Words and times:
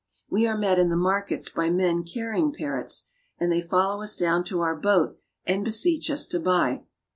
We 0.27 0.47
are 0.47 0.57
met 0.57 0.79
in 0.79 0.89
the 0.89 0.95
markets 0.97 1.47
by 1.49 1.69
men 1.69 2.03
carrying 2.03 2.51
parrots, 2.53 3.03
and 3.37 3.51
they 3.51 3.61
follow 3.61 4.01
us 4.01 4.15
down 4.15 4.43
to 4.45 4.61
our 4.61 4.75
boat 4.75 5.19
and 5.45 5.63
beseech 5.63 6.09
us 6.09 6.25
to 6.29 6.39
buy. 6.39 6.85